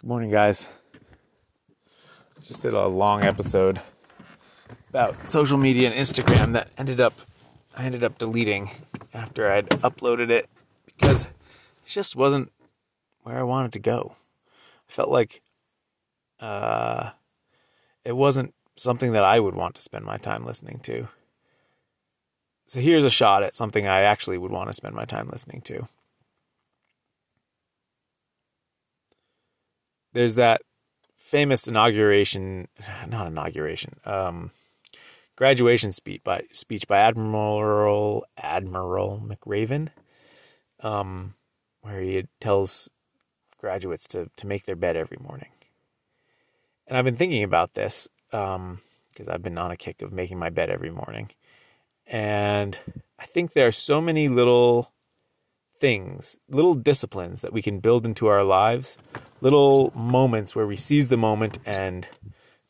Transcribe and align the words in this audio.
Good 0.00 0.08
morning, 0.08 0.30
guys. 0.30 0.70
Just 2.40 2.62
did 2.62 2.72
a 2.72 2.86
long 2.86 3.22
episode 3.22 3.82
about 4.88 5.28
social 5.28 5.58
media 5.58 5.90
and 5.90 5.94
Instagram 5.94 6.54
that 6.54 6.70
ended 6.78 7.02
up 7.02 7.12
I 7.76 7.84
ended 7.84 8.02
up 8.02 8.16
deleting 8.16 8.70
after 9.12 9.52
I'd 9.52 9.68
uploaded 9.68 10.30
it 10.30 10.48
because 10.86 11.26
it 11.26 11.32
just 11.84 12.16
wasn't 12.16 12.50
where 13.24 13.38
I 13.38 13.42
wanted 13.42 13.74
to 13.74 13.78
go. 13.78 14.16
I 14.88 14.92
felt 14.92 15.10
like 15.10 15.42
uh, 16.40 17.10
it 18.02 18.16
wasn't 18.16 18.54
something 18.76 19.12
that 19.12 19.24
I 19.26 19.38
would 19.38 19.54
want 19.54 19.74
to 19.74 19.82
spend 19.82 20.06
my 20.06 20.16
time 20.16 20.46
listening 20.46 20.80
to. 20.84 21.08
So 22.66 22.80
here's 22.80 23.04
a 23.04 23.10
shot 23.10 23.42
at 23.42 23.54
something 23.54 23.86
I 23.86 24.00
actually 24.00 24.38
would 24.38 24.50
want 24.50 24.70
to 24.70 24.72
spend 24.72 24.94
my 24.94 25.04
time 25.04 25.28
listening 25.30 25.60
to. 25.66 25.88
There's 30.12 30.34
that 30.34 30.62
famous 31.16 31.68
inauguration, 31.68 32.68
not 33.08 33.26
inauguration, 33.26 34.00
um, 34.04 34.50
graduation 35.36 35.92
speech 35.92 36.22
by 36.24 36.42
speech 36.52 36.86
by 36.86 36.98
Admiral 36.98 38.24
Admiral 38.36 39.22
McRaven, 39.24 39.88
um, 40.80 41.34
where 41.82 42.00
he 42.00 42.26
tells 42.40 42.90
graduates 43.58 44.06
to 44.08 44.30
to 44.36 44.46
make 44.46 44.64
their 44.64 44.76
bed 44.76 44.96
every 44.96 45.18
morning. 45.20 45.50
And 46.86 46.98
I've 46.98 47.04
been 47.04 47.16
thinking 47.16 47.44
about 47.44 47.74
this 47.74 48.08
because 48.30 48.56
um, 48.56 48.80
I've 49.28 49.42
been 49.42 49.58
on 49.58 49.70
a 49.70 49.76
kick 49.76 50.02
of 50.02 50.12
making 50.12 50.38
my 50.38 50.50
bed 50.50 50.70
every 50.70 50.90
morning, 50.90 51.30
and 52.06 52.80
I 53.18 53.26
think 53.26 53.52
there 53.52 53.68
are 53.68 53.72
so 53.72 54.00
many 54.00 54.28
little 54.28 54.92
things, 55.78 56.36
little 56.48 56.74
disciplines 56.74 57.40
that 57.42 57.52
we 57.52 57.62
can 57.62 57.80
build 57.80 58.04
into 58.04 58.26
our 58.26 58.44
lives, 58.44 58.98
little 59.40 59.92
moments 59.96 60.54
where 60.54 60.66
we 60.66 60.76
seize 60.76 61.08
the 61.08 61.16
moment 61.16 61.58
and 61.64 62.08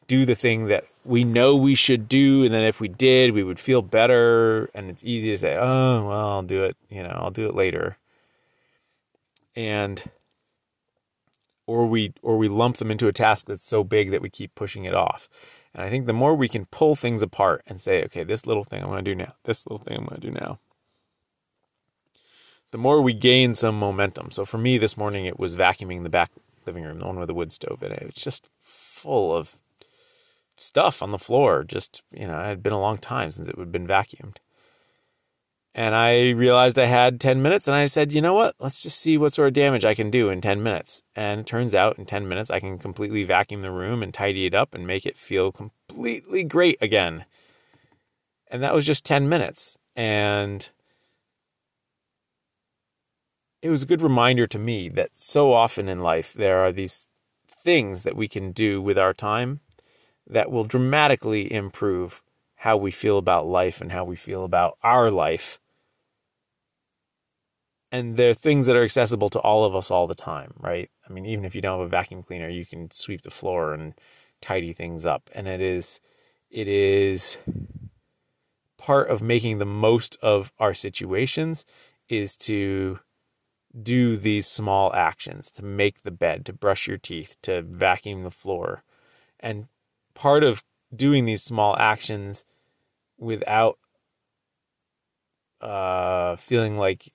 do 0.06 0.24
the 0.24 0.34
thing 0.34 0.66
that 0.66 0.84
we 1.04 1.24
know 1.24 1.54
we 1.54 1.74
should 1.74 2.08
do. 2.08 2.44
And 2.44 2.52
then 2.52 2.64
if 2.64 2.80
we 2.80 2.88
did, 2.88 3.32
we 3.32 3.42
would 3.42 3.60
feel 3.60 3.82
better. 3.82 4.70
And 4.74 4.90
it's 4.90 5.04
easy 5.04 5.30
to 5.30 5.38
say, 5.38 5.56
oh, 5.56 6.06
well, 6.06 6.28
I'll 6.28 6.42
do 6.42 6.64
it, 6.64 6.76
you 6.88 7.02
know, 7.02 7.16
I'll 7.16 7.30
do 7.30 7.46
it 7.46 7.54
later. 7.54 7.96
And, 9.54 10.02
or 11.66 11.86
we, 11.86 12.12
or 12.22 12.36
we 12.36 12.48
lump 12.48 12.78
them 12.78 12.90
into 12.90 13.08
a 13.08 13.12
task 13.12 13.46
that's 13.46 13.66
so 13.66 13.84
big 13.84 14.10
that 14.10 14.22
we 14.22 14.30
keep 14.30 14.54
pushing 14.54 14.84
it 14.84 14.94
off. 14.94 15.28
And 15.74 15.84
I 15.84 15.90
think 15.90 16.06
the 16.06 16.12
more 16.12 16.34
we 16.34 16.48
can 16.48 16.66
pull 16.66 16.96
things 16.96 17.22
apart 17.22 17.62
and 17.66 17.80
say, 17.80 18.02
okay, 18.04 18.24
this 18.24 18.46
little 18.46 18.64
thing 18.64 18.82
I'm 18.82 18.88
going 18.88 19.04
to 19.04 19.10
do 19.10 19.14
now, 19.14 19.34
this 19.44 19.66
little 19.66 19.84
thing 19.84 19.96
I'm 19.96 20.06
going 20.06 20.20
to 20.20 20.26
do 20.26 20.32
now, 20.32 20.58
the 22.72 22.78
more 22.78 23.00
we 23.00 23.12
gain 23.12 23.54
some 23.54 23.78
momentum. 23.78 24.30
So 24.30 24.44
for 24.44 24.58
me 24.58 24.78
this 24.78 24.96
morning, 24.96 25.26
it 25.26 25.38
was 25.38 25.56
vacuuming 25.56 26.02
the 26.02 26.08
back 26.08 26.30
living 26.66 26.84
room, 26.84 26.98
the 26.98 27.06
one 27.06 27.18
with 27.18 27.28
the 27.28 27.34
wood 27.34 27.52
stove 27.52 27.82
in 27.82 27.92
it. 27.92 28.02
It 28.02 28.06
was 28.06 28.22
just 28.22 28.48
full 28.60 29.34
of 29.34 29.58
stuff 30.56 31.02
on 31.02 31.10
the 31.10 31.18
floor. 31.18 31.64
Just, 31.64 32.02
you 32.12 32.26
know, 32.26 32.38
it 32.40 32.46
had 32.46 32.62
been 32.62 32.72
a 32.72 32.80
long 32.80 32.98
time 32.98 33.32
since 33.32 33.48
it 33.48 33.58
had 33.58 33.72
been 33.72 33.86
vacuumed. 33.86 34.36
And 35.74 35.94
I 35.94 36.30
realized 36.30 36.78
I 36.78 36.86
had 36.86 37.20
10 37.20 37.42
minutes 37.42 37.68
and 37.68 37.76
I 37.76 37.86
said, 37.86 38.12
you 38.12 38.20
know 38.20 38.34
what? 38.34 38.56
Let's 38.58 38.82
just 38.82 38.98
see 38.98 39.16
what 39.16 39.32
sort 39.32 39.48
of 39.48 39.54
damage 39.54 39.84
I 39.84 39.94
can 39.94 40.10
do 40.10 40.28
in 40.28 40.40
10 40.40 40.62
minutes. 40.62 41.02
And 41.14 41.40
it 41.40 41.46
turns 41.46 41.74
out 41.76 41.96
in 41.96 42.06
10 42.06 42.28
minutes, 42.28 42.50
I 42.50 42.58
can 42.58 42.76
completely 42.76 43.22
vacuum 43.22 43.62
the 43.62 43.70
room 43.70 44.02
and 44.02 44.12
tidy 44.12 44.46
it 44.46 44.54
up 44.54 44.74
and 44.74 44.84
make 44.86 45.06
it 45.06 45.16
feel 45.16 45.52
completely 45.52 46.42
great 46.42 46.76
again. 46.80 47.24
And 48.50 48.62
that 48.64 48.74
was 48.74 48.84
just 48.84 49.06
10 49.06 49.28
minutes. 49.28 49.78
And 49.94 50.68
it 53.62 53.70
was 53.70 53.82
a 53.82 53.86
good 53.86 54.02
reminder 54.02 54.46
to 54.46 54.58
me 54.58 54.88
that 54.88 55.10
so 55.14 55.52
often 55.52 55.88
in 55.88 55.98
life 55.98 56.32
there 56.32 56.58
are 56.58 56.72
these 56.72 57.08
things 57.46 58.02
that 58.04 58.16
we 58.16 58.26
can 58.26 58.52
do 58.52 58.80
with 58.80 58.96
our 58.96 59.12
time 59.12 59.60
that 60.26 60.50
will 60.50 60.64
dramatically 60.64 61.52
improve 61.52 62.22
how 62.56 62.76
we 62.76 62.90
feel 62.90 63.18
about 63.18 63.46
life 63.46 63.80
and 63.80 63.92
how 63.92 64.04
we 64.04 64.16
feel 64.16 64.44
about 64.44 64.78
our 64.82 65.10
life. 65.10 65.58
And 67.92 68.16
they're 68.16 68.34
things 68.34 68.66
that 68.66 68.76
are 68.76 68.84
accessible 68.84 69.28
to 69.30 69.40
all 69.40 69.64
of 69.64 69.74
us 69.74 69.90
all 69.90 70.06
the 70.06 70.14
time, 70.14 70.54
right? 70.58 70.90
I 71.08 71.12
mean, 71.12 71.26
even 71.26 71.44
if 71.44 71.54
you 71.54 71.60
don't 71.60 71.78
have 71.78 71.86
a 71.86 71.90
vacuum 71.90 72.22
cleaner, 72.22 72.48
you 72.48 72.64
can 72.64 72.90
sweep 72.90 73.22
the 73.22 73.30
floor 73.30 73.74
and 73.74 73.94
tidy 74.40 74.72
things 74.72 75.04
up. 75.04 75.28
And 75.34 75.48
it 75.48 75.60
is, 75.60 76.00
it 76.50 76.68
is 76.68 77.38
part 78.78 79.10
of 79.10 79.20
making 79.20 79.58
the 79.58 79.66
most 79.66 80.16
of 80.22 80.52
our 80.58 80.72
situations 80.72 81.66
is 82.08 82.36
to 82.36 83.00
do 83.80 84.16
these 84.16 84.46
small 84.46 84.92
actions 84.94 85.50
to 85.52 85.64
make 85.64 86.02
the 86.02 86.10
bed, 86.10 86.44
to 86.46 86.52
brush 86.52 86.86
your 86.86 86.98
teeth, 86.98 87.36
to 87.42 87.62
vacuum 87.62 88.22
the 88.22 88.30
floor. 88.30 88.82
And 89.38 89.66
part 90.14 90.42
of 90.42 90.64
doing 90.94 91.24
these 91.24 91.42
small 91.42 91.76
actions 91.78 92.44
without 93.16 93.78
uh, 95.60 96.36
feeling 96.36 96.76
like 96.78 97.10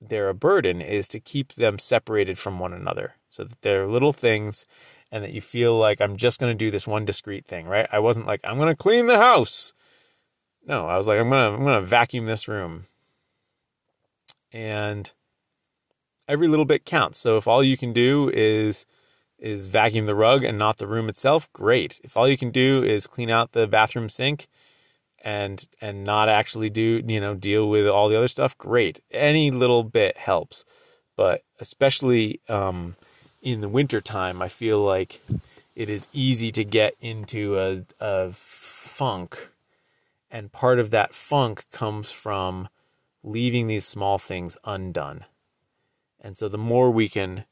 they're 0.00 0.28
a 0.28 0.34
burden 0.34 0.80
is 0.80 1.08
to 1.08 1.20
keep 1.20 1.54
them 1.54 1.78
separated 1.78 2.38
from 2.38 2.58
one 2.58 2.72
another 2.72 3.14
so 3.30 3.44
that 3.44 3.60
they're 3.62 3.86
little 3.86 4.12
things 4.12 4.66
and 5.10 5.24
that 5.24 5.32
you 5.32 5.40
feel 5.40 5.78
like 5.78 6.00
I'm 6.00 6.16
just 6.16 6.40
going 6.40 6.50
to 6.50 6.64
do 6.64 6.70
this 6.70 6.86
one 6.86 7.04
discrete 7.04 7.46
thing, 7.46 7.66
right? 7.66 7.88
I 7.90 7.98
wasn't 8.00 8.26
like 8.26 8.40
I'm 8.44 8.58
going 8.58 8.68
to 8.68 8.76
clean 8.76 9.06
the 9.06 9.18
house. 9.18 9.72
No, 10.66 10.86
I 10.86 10.96
was 10.96 11.06
like 11.06 11.18
I'm 11.18 11.30
going 11.30 11.50
to 11.50 11.56
I'm 11.56 11.64
going 11.64 11.80
to 11.80 11.86
vacuum 11.86 12.26
this 12.26 12.48
room 12.48 12.86
and 14.54 15.10
every 16.28 16.48
little 16.48 16.64
bit 16.64 16.86
counts. 16.86 17.18
So 17.18 17.36
if 17.36 17.46
all 17.46 17.62
you 17.62 17.76
can 17.76 17.92
do 17.92 18.30
is 18.32 18.86
is 19.38 19.66
vacuum 19.66 20.06
the 20.06 20.14
rug 20.14 20.44
and 20.44 20.56
not 20.56 20.78
the 20.78 20.86
room 20.86 21.08
itself, 21.08 21.52
great. 21.52 22.00
If 22.02 22.16
all 22.16 22.28
you 22.28 22.38
can 22.38 22.50
do 22.50 22.82
is 22.82 23.06
clean 23.06 23.28
out 23.28 23.52
the 23.52 23.66
bathroom 23.66 24.08
sink 24.08 24.46
and 25.22 25.66
and 25.80 26.04
not 26.04 26.28
actually 26.28 26.70
do, 26.70 27.02
you 27.06 27.20
know, 27.20 27.34
deal 27.34 27.68
with 27.68 27.86
all 27.86 28.08
the 28.08 28.16
other 28.16 28.28
stuff, 28.28 28.56
great. 28.56 29.00
Any 29.10 29.50
little 29.50 29.82
bit 29.82 30.16
helps. 30.16 30.64
But 31.16 31.42
especially 31.60 32.40
um, 32.48 32.96
in 33.42 33.60
the 33.60 33.68
winter 33.68 34.00
time, 34.00 34.40
I 34.40 34.48
feel 34.48 34.80
like 34.80 35.20
it 35.74 35.88
is 35.88 36.08
easy 36.12 36.52
to 36.52 36.64
get 36.64 36.94
into 37.00 37.58
a, 37.58 37.82
a 38.00 38.32
funk. 38.32 39.50
And 40.30 40.52
part 40.52 40.78
of 40.78 40.90
that 40.90 41.14
funk 41.14 41.66
comes 41.70 42.10
from 42.10 42.68
leaving 43.24 43.66
these 43.66 43.86
small 43.86 44.18
things 44.18 44.56
undone. 44.64 45.24
And 46.20 46.36
so 46.36 46.48
the 46.48 46.58
more 46.58 46.90
we 46.90 47.08
can 47.08 47.44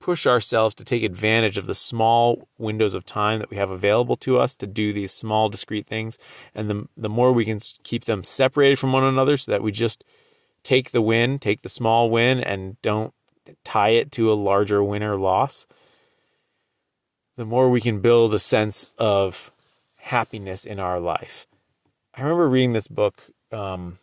push 0.00 0.26
ourselves 0.26 0.74
to 0.74 0.84
take 0.84 1.02
advantage 1.02 1.58
of 1.58 1.66
the 1.66 1.74
small 1.74 2.48
windows 2.56 2.94
of 2.94 3.04
time 3.04 3.38
that 3.38 3.50
we 3.50 3.58
have 3.58 3.70
available 3.70 4.16
to 4.16 4.38
us 4.38 4.54
to 4.54 4.66
do 4.66 4.92
these 4.92 5.12
small 5.12 5.48
discrete 5.48 5.86
things 5.86 6.18
and 6.54 6.70
the 6.70 6.88
the 6.96 7.08
more 7.08 7.32
we 7.32 7.44
can 7.44 7.60
keep 7.82 8.04
them 8.04 8.24
separated 8.24 8.78
from 8.78 8.92
one 8.92 9.04
another 9.04 9.36
so 9.36 9.52
that 9.52 9.62
we 9.62 9.70
just 9.70 10.04
take 10.62 10.92
the 10.92 11.02
win, 11.02 11.38
take 11.38 11.62
the 11.62 11.68
small 11.68 12.08
win 12.08 12.40
and 12.40 12.80
don't 12.80 13.12
tie 13.64 13.90
it 13.90 14.10
to 14.12 14.32
a 14.32 14.34
larger 14.34 14.82
win 14.82 15.02
or 15.02 15.16
loss, 15.16 15.66
the 17.36 17.44
more 17.44 17.68
we 17.68 17.80
can 17.80 18.00
build 18.00 18.32
a 18.32 18.38
sense 18.38 18.90
of 18.98 19.52
happiness 19.96 20.64
in 20.64 20.80
our 20.80 20.98
life. 20.98 21.46
I 22.14 22.22
remember 22.22 22.48
reading 22.48 22.72
this 22.72 22.88
book. 22.88 23.22
Um, 23.52 23.98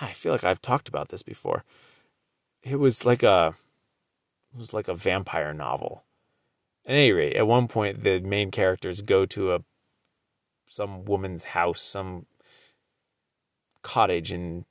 I 0.00 0.12
feel 0.12 0.32
like 0.32 0.44
I've 0.44 0.62
talked 0.62 0.88
about 0.88 1.08
this 1.08 1.22
before. 1.22 1.64
It 2.62 2.76
was 2.76 3.04
like 3.04 3.22
a, 3.22 3.54
it 4.52 4.58
was 4.58 4.74
like 4.74 4.88
a 4.88 4.94
vampire 4.94 5.54
novel. 5.54 6.04
At 6.86 6.94
any 6.94 7.12
rate, 7.12 7.36
at 7.36 7.46
one 7.46 7.68
point, 7.68 8.04
the 8.04 8.20
main 8.20 8.50
characters 8.50 9.02
go 9.02 9.26
to 9.26 9.54
a, 9.54 9.60
some 10.66 11.04
woman's 11.04 11.44
house, 11.44 11.82
some 11.82 12.26
cottage 13.82 14.32
in 14.32 14.64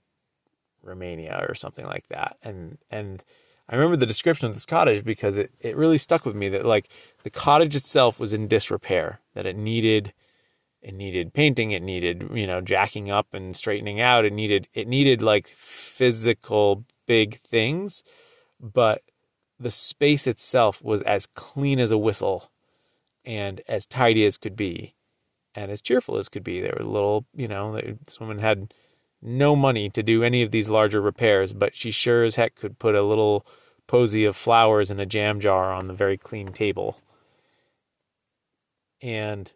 Romania 0.83 1.45
or 1.47 1.55
something 1.55 1.85
like 1.85 2.07
that, 2.09 2.37
and 2.41 2.77
and 2.89 3.23
I 3.69 3.75
remember 3.75 3.97
the 3.97 4.07
description 4.07 4.47
of 4.47 4.55
this 4.55 4.65
cottage 4.65 5.03
because 5.03 5.37
it, 5.37 5.51
it 5.59 5.75
really 5.75 5.99
stuck 5.99 6.25
with 6.25 6.35
me 6.35 6.49
that 6.49 6.65
like 6.65 6.89
the 7.23 7.29
cottage 7.29 7.75
itself 7.75 8.19
was 8.19 8.33
in 8.33 8.47
disrepair, 8.47 9.19
that 9.35 9.45
it 9.45 9.55
needed 9.55 10.11
it 10.81 10.93
needed 10.93 11.33
painting 11.33 11.71
it 11.71 11.81
needed 11.81 12.29
you 12.33 12.47
know 12.47 12.61
jacking 12.61 13.09
up 13.09 13.33
and 13.33 13.55
straightening 13.55 13.99
out. 13.99 14.25
It 14.25 14.33
needed 14.33 14.67
it 14.73 14.87
needed 14.87 15.21
like 15.21 15.47
physical 15.47 16.85
big 17.07 17.39
things 17.41 18.03
but 18.59 19.01
the 19.59 19.71
space 19.71 20.27
itself 20.27 20.81
was 20.81 21.01
as 21.03 21.25
clean 21.25 21.79
as 21.79 21.91
a 21.91 21.97
whistle 21.97 22.51
and 23.25 23.61
as 23.67 23.85
tidy 23.85 24.25
as 24.25 24.37
could 24.37 24.55
be 24.55 24.95
and 25.55 25.71
as 25.71 25.81
cheerful 25.81 26.17
as 26.17 26.29
could 26.29 26.43
be. 26.43 26.61
There 26.61 26.75
were 26.77 26.85
little 26.85 27.25
you 27.35 27.47
know 27.47 27.79
this 28.05 28.19
woman 28.19 28.39
had 28.39 28.73
no 29.21 29.55
money 29.55 29.89
to 29.89 30.01
do 30.01 30.23
any 30.23 30.41
of 30.43 30.51
these 30.51 30.69
larger 30.69 31.01
repairs 31.01 31.51
but 31.51 31.75
she 31.75 31.91
sure 31.91 32.23
as 32.23 32.35
heck 32.35 32.55
could 32.55 32.79
put 32.79 32.95
a 32.95 33.03
little 33.03 33.45
posy 33.89 34.23
of 34.23 34.37
flowers 34.37 34.91
in 34.91 34.99
a 34.99 35.05
jam 35.05 35.39
jar 35.39 35.73
on 35.73 35.87
the 35.87 35.93
very 35.93 36.15
clean 36.15 36.53
table. 36.53 37.01
And 39.01 39.51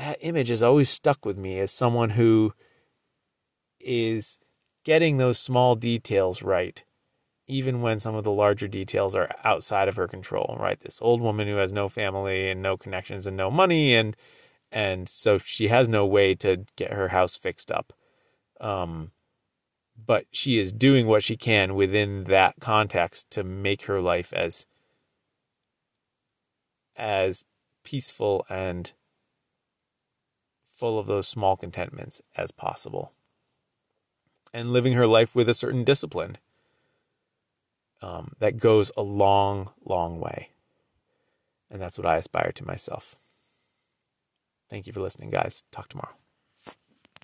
that 0.00 0.16
image 0.22 0.48
has 0.48 0.62
always 0.62 0.88
stuck 0.88 1.26
with 1.26 1.36
me 1.36 1.58
as 1.58 1.70
someone 1.70 2.10
who 2.10 2.54
is 3.78 4.38
getting 4.82 5.18
those 5.18 5.38
small 5.38 5.74
details 5.74 6.42
right 6.42 6.84
even 7.46 7.82
when 7.82 7.98
some 7.98 8.14
of 8.14 8.22
the 8.22 8.30
larger 8.30 8.68
details 8.68 9.14
are 9.16 9.28
outside 9.42 9.88
of 9.88 9.96
her 9.96 10.06
control, 10.06 10.56
right? 10.60 10.78
This 10.78 11.00
old 11.02 11.20
woman 11.20 11.48
who 11.48 11.56
has 11.56 11.72
no 11.72 11.88
family 11.88 12.48
and 12.48 12.62
no 12.62 12.76
connections 12.76 13.26
and 13.26 13.36
no 13.36 13.50
money 13.50 13.94
and 13.94 14.16
and 14.70 15.08
so 15.08 15.36
she 15.36 15.66
has 15.66 15.88
no 15.88 16.06
way 16.06 16.36
to 16.36 16.64
get 16.76 16.92
her 16.92 17.08
house 17.08 17.36
fixed 17.36 17.72
up. 17.72 17.92
Um 18.60 19.10
but 20.06 20.26
she 20.30 20.58
is 20.58 20.72
doing 20.72 21.08
what 21.08 21.24
she 21.24 21.36
can 21.36 21.74
within 21.74 22.24
that 22.24 22.54
context 22.60 23.28
to 23.30 23.42
make 23.42 23.82
her 23.82 24.00
life 24.00 24.32
as 24.32 24.66
as 26.96 27.44
peaceful 27.82 28.46
and 28.48 28.92
full 30.80 30.98
of 30.98 31.06
those 31.06 31.28
small 31.28 31.56
contentments 31.56 32.22
as 32.36 32.50
possible 32.50 33.12
and 34.52 34.72
living 34.72 34.94
her 34.94 35.06
life 35.06 35.36
with 35.36 35.48
a 35.48 35.54
certain 35.54 35.84
discipline 35.84 36.38
um, 38.02 38.32
that 38.38 38.56
goes 38.56 38.90
a 38.96 39.02
long, 39.02 39.70
long 39.84 40.18
way. 40.18 40.50
And 41.70 41.80
that's 41.80 41.98
what 41.98 42.06
I 42.06 42.16
aspire 42.16 42.50
to 42.52 42.66
myself. 42.66 43.16
Thank 44.70 44.86
you 44.86 44.92
for 44.92 45.00
listening, 45.00 45.30
guys. 45.30 45.64
Talk 45.70 45.88
tomorrow. 45.88 46.14